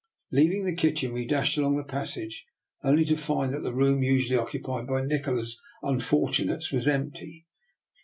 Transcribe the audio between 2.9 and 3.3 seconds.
to